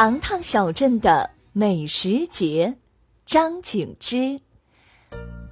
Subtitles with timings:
[0.00, 2.72] 糖糖小镇的美食节，
[3.26, 4.40] 张景之。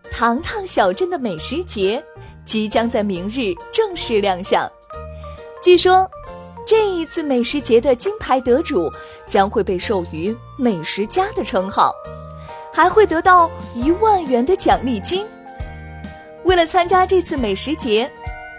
[0.08, 2.00] 糖糖小镇的美食节
[2.44, 4.70] 即将在明日正式亮相。
[5.60, 6.08] 据说，
[6.64, 8.88] 这一次美食节的金牌得主
[9.26, 11.92] 将会被授予“美食家”的称号，
[12.72, 15.26] 还会得到一万元的奖励金。
[16.44, 18.08] 为了参加这次美食节，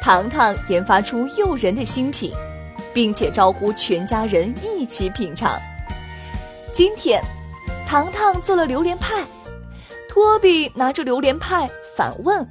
[0.02, 2.34] 糖糖研发出诱人的新品，
[2.94, 5.58] 并且招呼全家人一起品尝。
[6.78, 7.20] 今天，
[7.88, 9.26] 糖糖做了榴莲派，
[10.08, 12.48] 托比拿着榴莲派反问：“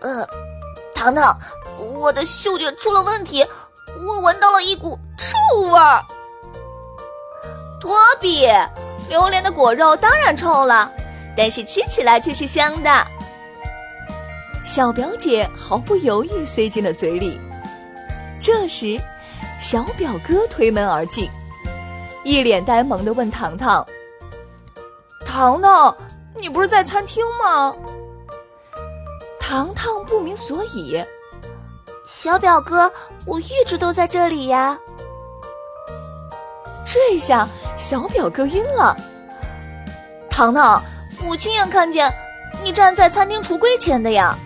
[0.00, 0.24] 呃，
[0.94, 1.36] 糖糖，
[1.98, 3.44] 我的嗅觉出了问题，
[4.06, 6.06] 我闻到了一股臭味儿。”
[7.82, 8.46] 托比，
[9.08, 10.88] 榴莲的果肉当然臭了，
[11.36, 13.06] 但是吃起来却是香的。
[14.64, 17.40] 小表姐毫不犹豫塞进了嘴里。
[18.40, 19.00] 这时，
[19.60, 21.28] 小表哥推门而进。
[22.22, 23.86] 一脸呆萌的问糖糖
[25.24, 25.96] ：“糖糖，
[26.36, 27.74] 你不是在餐厅吗？”
[29.40, 31.04] 糖糖不明所以。
[32.06, 32.90] 小表哥，
[33.24, 34.78] 我一直都在这里呀。
[36.84, 37.46] 这下
[37.78, 38.96] 小表哥晕了。
[40.28, 40.82] 糖糖，
[41.24, 42.12] 我亲眼看见
[42.64, 44.36] 你站在餐厅橱柜前的呀。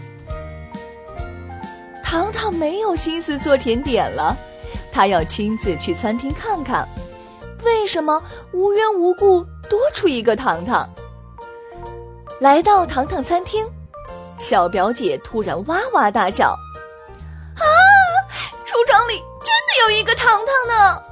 [2.02, 4.36] 糖糖没有心思做甜点了，
[4.92, 6.86] 他要亲自去餐厅看看。
[7.64, 10.88] 为什么无缘无故多出一个糖糖？
[12.40, 13.64] 来到糖糖餐厅，
[14.36, 16.48] 小表姐突然哇哇大叫
[17.56, 17.64] ：“啊！
[18.64, 21.02] 橱窗里真的有一个糖糖呢！”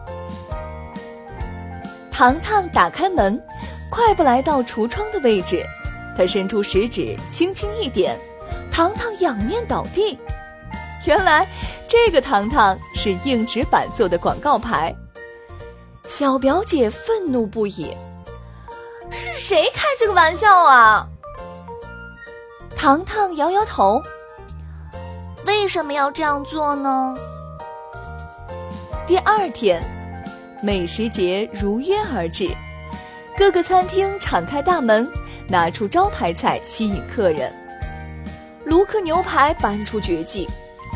[2.11, 3.43] 糖糖打开门，
[3.91, 5.65] 快步来到橱窗的位置，
[6.17, 8.19] 他伸出食指轻轻一点，
[8.71, 10.19] 糖糖仰面倒地。
[11.07, 11.47] 原来
[11.89, 14.95] 这个糖糖是硬纸板做的广告牌。
[16.13, 17.97] 小表姐愤怒不已
[19.11, 21.09] ：“是谁开这个玩笑啊？”
[22.77, 23.99] 糖糖摇摇头
[25.47, 27.17] ：“为什么要这样做呢？”
[29.09, 29.83] 第二天，
[30.63, 32.51] 美食节如约而至，
[33.35, 35.11] 各个餐厅敞开大门，
[35.49, 37.51] 拿出招牌菜吸引客人。
[38.67, 40.47] 卢克牛排搬出绝技，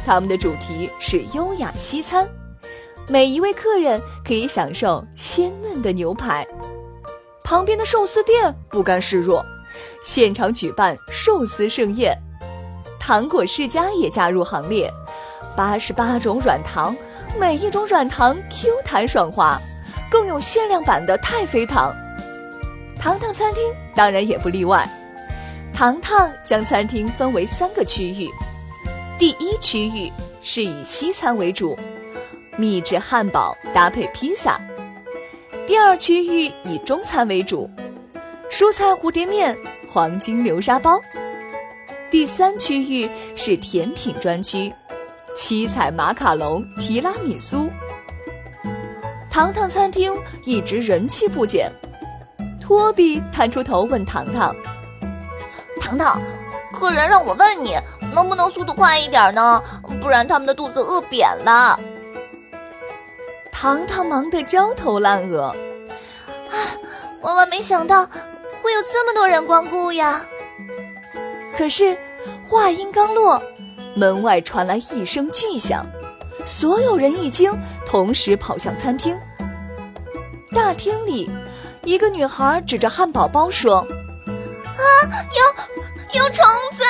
[0.05, 2.29] 他们的主题是优雅西餐。
[3.09, 6.47] 每一位客人可以享受鲜嫩的牛排。
[7.45, 9.45] 旁边的寿司店不甘示弱，
[10.03, 12.17] 现场举办寿司盛宴。
[12.99, 14.93] 糖果世家也加入行列，
[15.57, 16.97] 八十八种软糖，
[17.39, 19.57] 每一种软糖 Q 弹爽滑，
[20.11, 21.95] 更有限量版的太妃糖。
[22.99, 23.63] 糖糖餐厅
[23.95, 24.89] 当然也不例外。
[25.73, 28.29] 糖糖将餐厅分为三个区域，
[29.17, 30.11] 第一区域
[30.43, 31.79] 是以西餐为主。
[32.57, 34.61] 秘制汉堡搭配披萨。
[35.67, 37.69] 第二区域以中餐为主，
[38.51, 39.57] 蔬菜蝴蝶面、
[39.89, 41.01] 黄金流沙包。
[42.11, 44.73] 第三区域是甜品专区，
[45.35, 47.69] 七彩马卡龙、提拉米苏。
[49.31, 51.71] 糖糖餐厅一直人气不减。
[52.61, 54.55] 托比探出头问糖糖
[55.81, 56.21] ：“糖糖，
[56.73, 57.77] 客人让我问你，
[58.15, 59.63] 能不能速度快一点呢？
[60.01, 61.79] 不然他们的肚子饿扁了。”
[63.59, 65.45] 糖糖忙得焦头烂额，
[66.51, 66.55] 啊！
[67.23, 68.05] 万万没想到
[68.63, 70.23] 会有这么多人光顾呀！
[71.57, 71.97] 可是
[72.47, 73.43] 话音刚落，
[73.95, 75.87] 门外传来一声巨响，
[76.45, 77.51] 所有人一惊，
[77.87, 79.19] 同时跑向餐厅。
[80.53, 81.31] 大厅里，
[81.83, 83.79] 一个女孩指着汉堡包说
[84.77, 84.85] ：“啊，
[86.13, 86.85] 有有虫子！”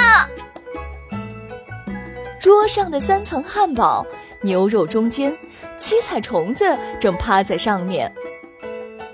[2.40, 4.04] 桌上的三层汉堡。
[4.42, 5.36] 牛肉中间，
[5.76, 8.11] 七彩虫子正趴在上面。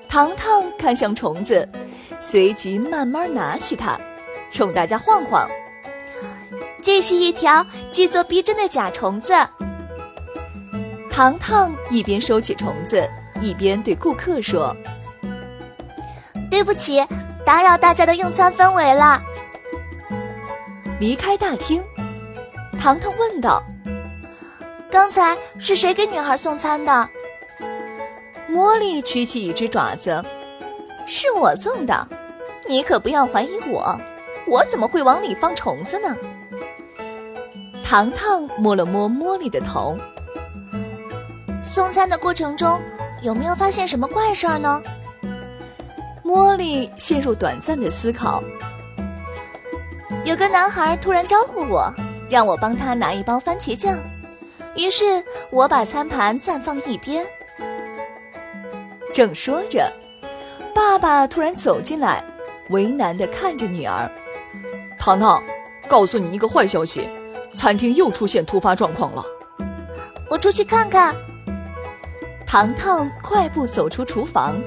[0.09, 1.69] 糖糖看向虫子，
[2.21, 3.99] 随即慢慢拿起它，
[4.51, 5.49] 冲大家晃晃。
[6.83, 9.33] 这是一条制作逼真的假虫子。
[11.11, 13.09] 糖糖一边收起虫子，
[13.41, 14.77] 一边对顾客说
[16.51, 17.03] ：“对不起，
[17.45, 19.23] 打扰大家的用餐氛围了。”
[21.01, 21.83] 离开大厅，
[22.79, 23.63] 糖糖问道
[24.93, 27.09] ：“刚才是谁给女孩送餐的？”
[28.49, 30.23] 茉莉举起一只爪子
[31.07, 32.07] ：“是我送的，
[32.69, 33.99] 你可不要怀疑我，
[34.47, 36.15] 我怎么会往里放虫子呢？”
[37.83, 39.97] 糖糖摸了摸茉莉的头。
[41.63, 42.79] 送餐的过程中，
[43.23, 44.83] 有没有发现什么怪事儿呢？
[46.23, 48.43] 茉莉陷入短暂的思考。
[50.25, 51.93] 有个男孩突然招呼我，
[52.29, 53.99] 让我帮他拿一包番茄酱，
[54.77, 57.27] 于是我把餐盘暂放一边。
[59.13, 59.93] 正说着，
[60.75, 62.25] 爸爸突然走进来，
[62.71, 64.11] 为难地看着女儿。
[64.99, 65.43] 糖糖，
[65.89, 67.09] 告诉你一个坏消息，
[67.55, 69.25] 餐厅又出现突发状况了。
[70.31, 71.15] 我出去看看。
[72.47, 74.61] 糖糖快步走出厨房，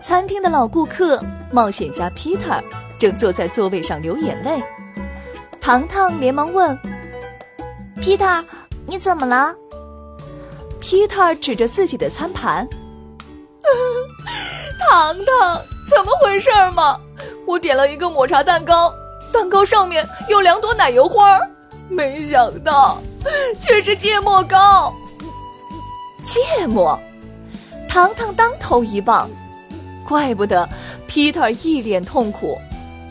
[0.00, 1.22] 餐厅的老顾客
[1.52, 2.62] 冒险家 Peter
[2.98, 4.62] 正坐在座位上流眼泪。
[5.60, 6.78] 糖糖连忙问
[8.00, 8.42] ：“Peter，
[8.86, 9.54] 你怎么了
[10.80, 12.68] ？”Peter 指着自己的餐盘
[14.78, 17.00] ：“糖糖，怎么回事嘛？
[17.46, 18.94] 我点了一个抹茶蛋糕，
[19.32, 21.40] 蛋糕上面有两朵奶油花，
[21.88, 22.98] 没想到
[23.60, 24.94] 却是芥末糕。”
[26.22, 26.98] 芥末，
[27.88, 29.30] 糖糖当头一棒，
[30.06, 30.68] 怪不得
[31.08, 32.58] Peter 一脸痛苦，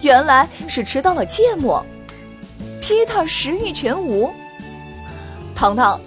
[0.01, 1.83] 原来是吃到了芥末。
[2.81, 4.33] Peter 食欲全无。
[5.55, 5.99] 糖糖，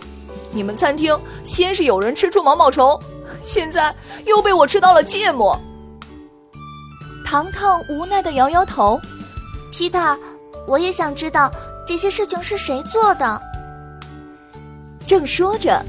[0.52, 2.98] 你们餐厅先是有人吃出毛毛虫，
[3.42, 3.94] 现在
[4.26, 5.58] 又被我吃到了芥末。
[7.24, 9.00] 糖糖无奈的摇摇头。
[9.72, 10.18] Peter，
[10.66, 11.52] 我也想知道
[11.86, 13.40] 这些事情是谁做的。
[15.06, 15.84] 正说着。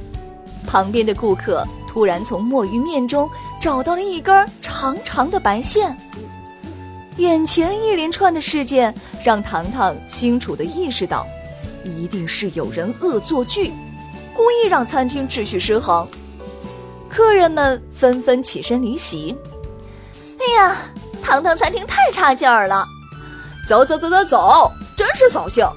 [0.68, 3.30] 旁边的顾客突然从墨鱼面中
[3.62, 5.98] 找到了一根长长的白线。
[7.16, 8.94] 眼前一连串的事件
[9.24, 11.26] 让糖糖清楚的意识到，
[11.88, 13.72] 一定是有人恶作剧，
[14.34, 16.08] 故意让餐厅秩序失衡。
[17.10, 19.36] 客人们纷纷起身离席。
[20.40, 20.78] 哎呀，
[21.24, 22.86] 糖糖餐厅太差劲儿了！
[23.68, 25.68] 走走走走走，真是扫兴。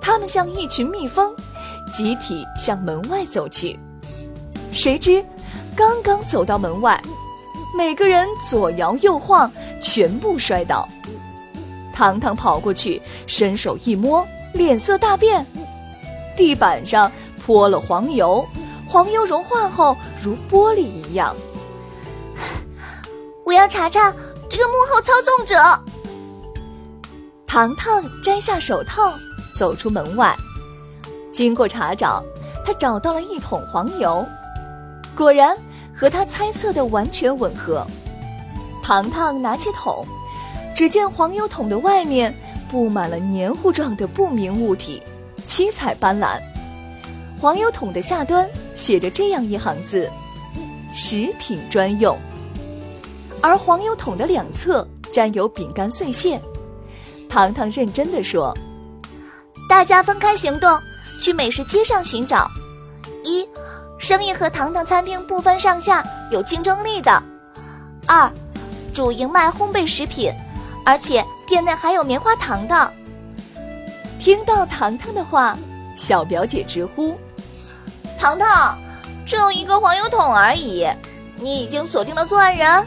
[0.00, 1.34] 他们像一群蜜蜂。
[1.90, 3.80] 集体向门外走去，
[4.72, 5.24] 谁知
[5.74, 7.02] 刚刚走到门外，
[7.74, 9.50] 每个人左摇右晃，
[9.80, 10.86] 全部摔倒。
[11.90, 14.22] 糖糖跑过去，伸手一摸，
[14.52, 15.44] 脸色大变，
[16.36, 17.10] 地板上
[17.44, 18.46] 泼了黄油，
[18.86, 21.34] 黄油融化后如玻璃一样。
[23.44, 24.12] 我要查查
[24.48, 25.56] 这个幕后操纵者。
[27.46, 29.12] 糖糖摘下手套，
[29.52, 30.36] 走出门外。
[31.32, 32.22] 经过查找，
[32.64, 34.26] 他找到了一桶黄油，
[35.16, 35.56] 果然
[35.96, 37.86] 和他猜测的完全吻合。
[38.82, 40.06] 糖糖拿起桶，
[40.74, 42.34] 只见黄油桶的外面
[42.68, 45.02] 布满了黏糊状的不明物体，
[45.46, 46.40] 七彩斑斓。
[47.40, 50.10] 黄油桶的下端写着这样一行字
[50.94, 52.18] ：“食品专用。”
[53.40, 56.40] 而黄油桶的两侧沾有饼干碎屑。
[57.28, 58.56] 糖糖认真的说
[59.68, 60.78] ：“大家分开行动。”
[61.20, 62.48] 去美食街上寻找，
[63.24, 63.44] 一，
[63.98, 67.20] 生意和糖糖餐厅不分上下，有竞争力的；
[68.06, 68.30] 二，
[68.94, 70.32] 主营卖烘焙食品，
[70.84, 72.92] 而且店内还有棉花糖的。
[74.18, 75.56] 听到糖糖的话，
[75.96, 77.18] 小表姐直呼
[78.20, 78.78] ：“糖糖，
[79.24, 80.86] 只有一个黄油桶而已，
[81.36, 82.86] 你已经锁定了作案人。”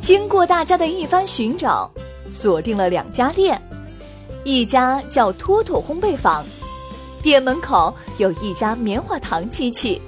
[0.00, 1.90] 经过大家的一番寻找，
[2.28, 3.60] 锁定了两家店，
[4.42, 6.44] 一家叫“托托烘焙坊”。
[7.22, 10.00] 店门口有一家棉花糖机器，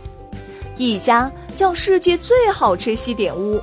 [0.76, 3.60] 一家叫“世界最好吃西点屋”，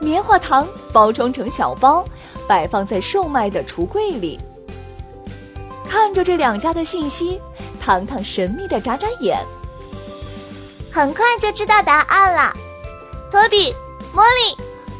[0.00, 2.02] 棉花糖包装成小包，
[2.50, 4.36] 摆放在售卖的橱柜里。
[5.88, 7.40] 看着这两家的信息，
[7.80, 9.38] 糖糖神秘的眨眨眼。
[10.90, 12.52] 很快就知道答案了，
[13.30, 13.72] 托比、
[14.12, 14.56] 茉莉，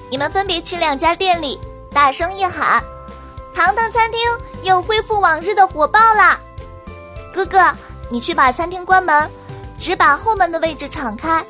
[0.09, 1.59] 你们分别去两家店里，
[1.93, 2.81] 大声一喊
[3.53, 4.21] ：“糖糖餐厅
[4.63, 6.39] 又恢复往日的火爆啦！”
[7.35, 7.75] 哥哥，
[8.11, 9.29] 你去把餐厅关门，
[9.77, 11.45] 只把后门的位置敞开，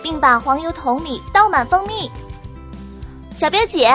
[0.00, 2.08] 并把黄油桶里倒满蜂蜜。
[3.34, 3.92] 小表姐，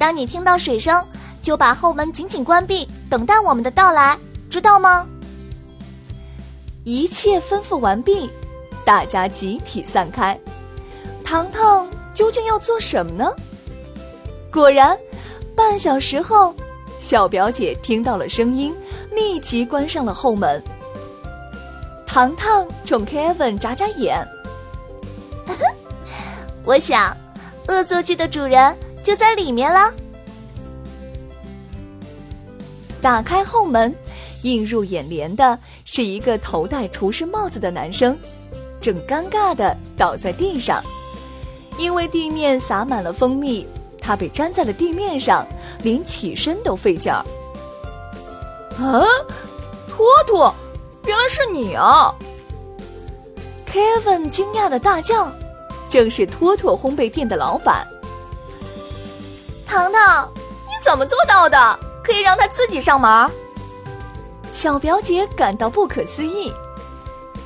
[0.00, 1.06] 当你听到水声，
[1.42, 5.06] 就把后门紧紧关闭，等待我们的到来，知道吗？
[6.84, 8.30] 一切吩咐完毕，
[8.82, 10.40] 大家集体散开。
[11.22, 13.30] 糖糖究竟要做什么呢？
[14.50, 14.98] 果然，
[15.54, 16.54] 半小时后。
[16.98, 18.74] 小表姐听到了声音，
[19.12, 20.62] 立即关上了后门。
[22.06, 24.26] 糖糖冲 Kevin 眨眨眼，
[26.64, 27.14] 我想，
[27.68, 29.92] 恶作剧的主人就在里面了。
[33.02, 33.94] 打开后门，
[34.42, 38.18] 映入眼帘的是一个头戴厨师帽子的男生，
[38.80, 40.82] 正尴尬的倒在地上，
[41.78, 43.66] 因为地面洒满了蜂蜜，
[44.00, 45.46] 他被粘在了地面上，
[45.82, 47.24] 连起身都费劲儿。
[48.78, 49.02] 啊，
[49.88, 50.54] 托托，
[51.06, 52.14] 原来是你啊
[53.66, 55.32] ！Kevin 惊讶的大叫，
[55.88, 57.86] 正是托托烘焙店的老板。
[59.70, 60.28] 糖糖，
[60.66, 61.78] 你怎么做到的？
[62.02, 63.30] 可以让他自己上门。
[64.52, 66.52] 小表姐感到不可思议。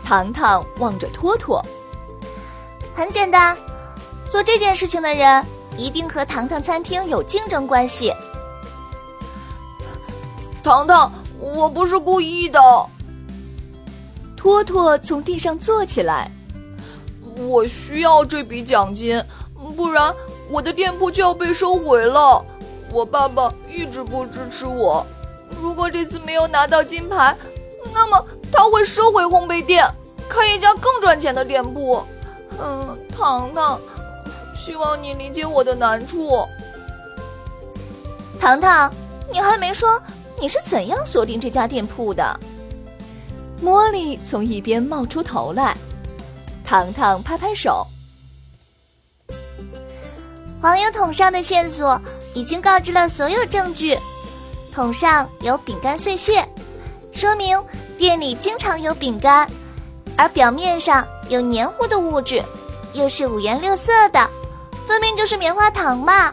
[0.02, 1.62] 糖糖望着托托，
[2.94, 3.54] 很简单，
[4.30, 5.44] 做这件事情的人
[5.76, 8.10] 一定和糖糖餐厅有竞争关系。
[10.62, 12.58] 糖糖，我不是故意的。
[14.34, 16.30] 托托从地上坐起来，
[17.36, 19.22] 我需要这笔奖金，
[19.76, 20.14] 不然
[20.54, 22.40] 我的店铺就要被收回了。
[22.92, 25.04] 我爸爸一直不支持我，
[25.60, 27.36] 如果这次没有拿到金牌，
[27.92, 29.84] 那么他会收回烘焙店，
[30.28, 32.00] 开一家更赚钱的店铺。
[32.62, 33.80] 嗯，糖糖，
[34.54, 36.46] 希望你理解我的难处。
[38.38, 38.94] 糖糖，
[39.32, 40.00] 你还没说
[40.38, 42.38] 你是怎样锁定这家店铺的？
[43.60, 45.76] 茉莉从一边冒出头来，
[46.64, 47.84] 糖糖拍拍手，
[50.64, 52.00] 黄油桶上的线索。
[52.32, 53.98] 已经告知了所有证据，
[54.72, 56.42] 桶上有饼干碎屑，
[57.12, 57.62] 说明
[57.98, 59.46] 店里经常有饼干，
[60.16, 62.42] 而表面上有黏糊的物质，
[62.94, 64.28] 又是五颜六色的，
[64.86, 66.32] 分明就是棉花糖嘛。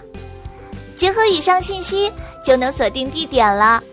[0.95, 2.11] 结合以上信息，
[2.43, 3.83] 就能锁定地点了。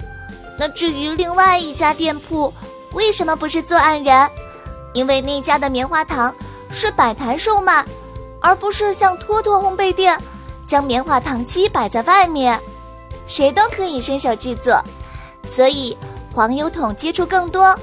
[0.57, 2.55] 那至于另外一家店铺
[2.93, 4.31] 为什么不是作案人？
[4.95, 6.33] 因为那家的棉花糖
[6.71, 7.85] 是摆台售卖，
[8.41, 10.19] 而不是像托托烘焙店。
[10.69, 12.61] 将棉花糖机摆在外面，
[13.27, 14.79] 谁都可以伸手制作，
[15.43, 15.97] 所以
[16.31, 17.75] 黄油桶接触更多，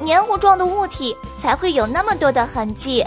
[0.00, 3.04] 黏糊状的物体才会有那么多的痕迹。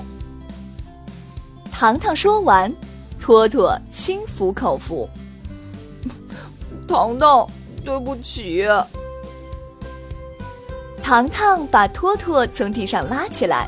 [1.72, 2.72] 糖糖说完，
[3.20, 5.10] 托托心服口服。
[6.88, 7.48] 糖糖，
[7.84, 8.64] 对不起。
[11.02, 13.68] 糖糖把托托从地上拉起来，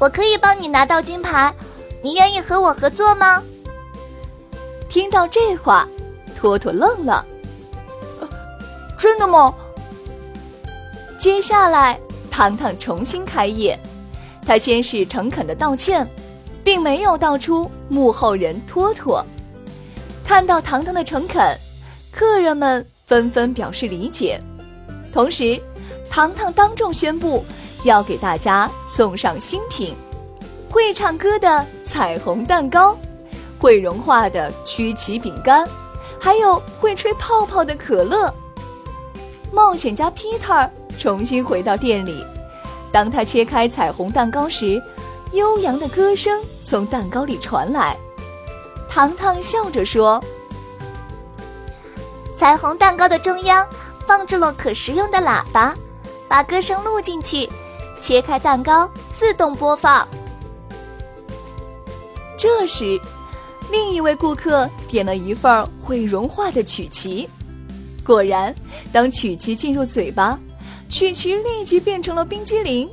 [0.00, 1.54] 我可以帮你拿到金牌，
[2.02, 3.42] 你愿意和我合作吗？
[4.92, 5.88] 听到这话，
[6.36, 7.24] 托托愣了。
[8.98, 9.54] 真的吗？
[11.18, 11.98] 接下来，
[12.30, 13.78] 糖糖重新开业。
[14.46, 16.06] 他先是诚恳的道歉，
[16.62, 19.24] 并没有道出幕后人托托。
[20.26, 21.58] 看到糖糖的诚恳，
[22.10, 24.38] 客人们纷纷表示理解。
[25.10, 25.58] 同时，
[26.10, 27.42] 糖糖当众宣布
[27.84, 29.96] 要给大家送上新品——
[30.68, 32.94] 会唱歌的彩虹蛋糕。
[33.62, 35.64] 会融化的曲奇饼干，
[36.18, 38.34] 还有会吹泡泡的可乐。
[39.52, 42.26] 冒险家 Peter 重新回到店里，
[42.90, 44.82] 当他切开彩虹蛋糕时，
[45.30, 47.96] 悠扬的歌声从蛋糕里传来。
[48.88, 50.20] 糖糖笑着说
[52.34, 53.64] ：“彩虹蛋糕的中央
[54.08, 55.72] 放置了可食用的喇叭，
[56.26, 57.48] 把歌声录进去，
[58.00, 60.04] 切开蛋糕自动播放。”
[62.36, 63.00] 这时。
[63.72, 67.26] 另一位顾客点了一份会融化的曲奇，
[68.04, 68.54] 果然，
[68.92, 70.38] 当曲奇进入嘴巴，
[70.90, 72.88] 曲奇立即变成了冰激凌。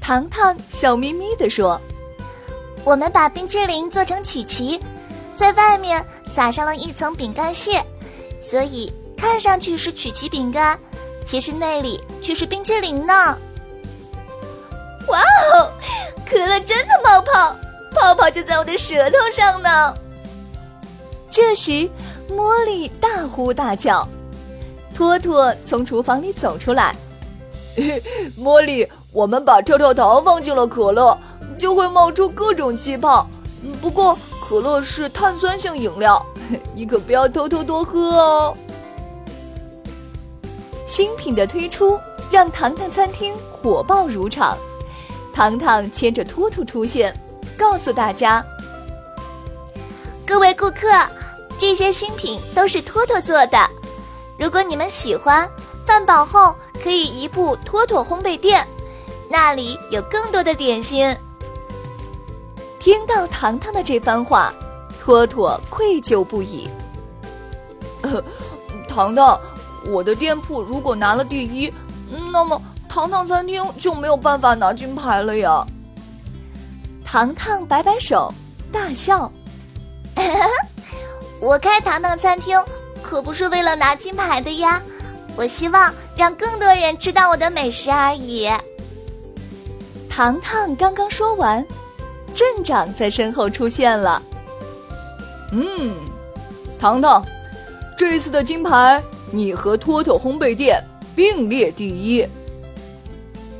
[0.00, 1.80] 糖糖笑眯眯地说
[2.84, 4.80] ：“我们把冰激凌做成曲奇，
[5.34, 7.84] 在外面撒上了一层饼干屑，
[8.40, 10.78] 所以看上去是曲奇饼干，
[11.26, 13.12] 其实那里却是冰激凌呢。”
[15.08, 15.72] 哇哦，
[16.24, 17.56] 可乐真的冒泡！
[17.96, 19.94] 泡泡就在我的舌头上呢。
[21.30, 21.88] 这时，
[22.30, 24.06] 茉莉大呼大叫，
[24.94, 26.94] 托托从厨房里走出来。
[28.38, 31.18] 茉莉，我们把跳跳糖放进了可乐，
[31.58, 33.26] 就会冒出各种气泡。
[33.80, 36.24] 不过，可乐是碳酸性饮料，
[36.74, 38.56] 你可不要偷偷多喝哦。
[40.86, 41.98] 新品的推出
[42.30, 44.56] 让糖糖餐厅火爆如常，
[45.34, 47.14] 糖糖牵着托托出现。
[47.56, 48.44] 告诉大家，
[50.26, 50.88] 各位顾客，
[51.58, 53.58] 这些新品都是托托做的。
[54.38, 55.48] 如果你们喜欢，
[55.86, 58.66] 饭饱后可以移步托托烘焙店，
[59.30, 61.16] 那里有更多的点心。
[62.78, 64.52] 听到糖糖的这番话，
[65.00, 66.68] 托托愧疚不已。
[68.88, 69.40] 糖糖，
[69.86, 71.72] 我的店铺如果拿了第一，
[72.32, 75.66] 那么糖糖餐厅就没有办法拿金牌了呀。
[77.06, 78.34] 糖糖摆摆手，
[78.72, 79.30] 大笑。
[81.40, 82.60] 我开糖糖餐厅
[83.00, 84.82] 可不是为了拿金牌的呀，
[85.36, 88.50] 我希望让更多人知道我的美食而已。
[90.10, 91.64] 糖糖刚刚说完，
[92.34, 94.20] 镇长在身后出现了。
[95.52, 95.94] 嗯，
[96.76, 97.24] 糖糖，
[97.96, 100.82] 这次的金牌你和托托烘焙店
[101.14, 102.26] 并列第一。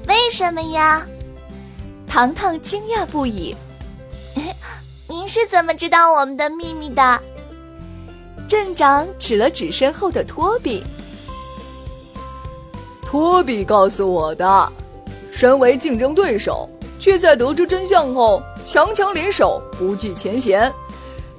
[0.09, 1.07] 为什么呀？
[2.17, 3.55] 糖糖惊讶不已。
[5.07, 7.21] 您是怎么知道我们的秘密的？
[8.49, 10.83] 镇长指了指身后的托比。
[13.05, 14.73] 托比告诉我的。
[15.31, 16.67] 身为竞争对手，
[16.99, 20.73] 却在得知真相后强强联手，不计前嫌。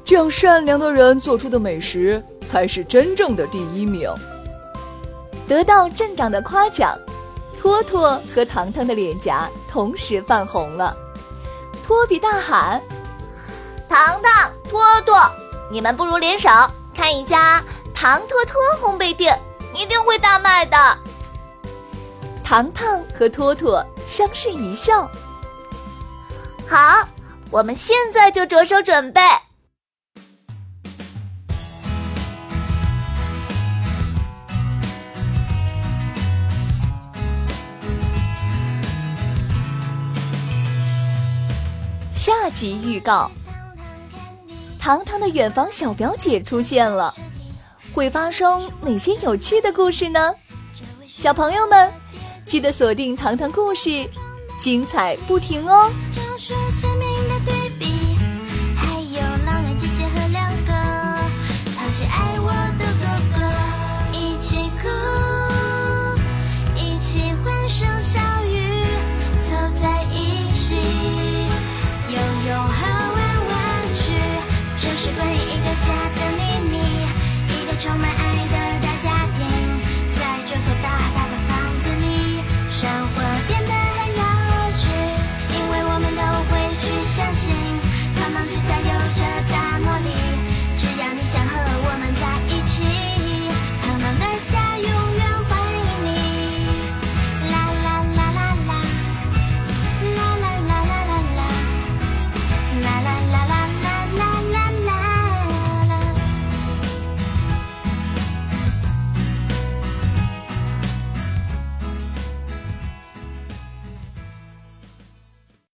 [0.06, 4.08] 这样善良的人做出的美食，才是真正的第一名。
[5.48, 6.96] 得到镇长的夸奖，
[7.68, 10.96] 托托和糖糖的脸颊同时泛红了。
[11.86, 12.82] 托比大喊
[13.90, 15.20] ：“糖糖、托托，
[15.70, 16.50] 你们不如联手
[16.96, 17.62] 开一家
[17.94, 19.38] 糖托托烘焙店，
[19.74, 20.78] 一定会大卖的。”
[22.42, 25.02] 糖糖和托托相视一笑。
[26.66, 27.06] 好，
[27.52, 29.22] 我们现在就着手准备。
[42.58, 43.30] 集预告：
[44.80, 47.14] 糖糖的远房小表姐出现了，
[47.94, 50.34] 会发生哪些有趣的故事呢？
[51.06, 51.94] 小朋友们。
[52.48, 53.90] 记得锁定《糖糖故事》，
[54.58, 55.92] 精彩不停哦！